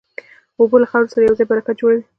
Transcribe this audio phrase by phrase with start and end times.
[0.59, 2.03] اوبه له خاورې سره یوځای برکت جوړوي.